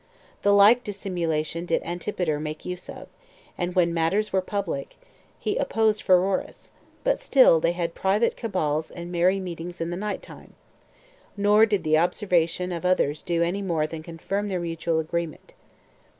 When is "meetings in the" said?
9.39-9.95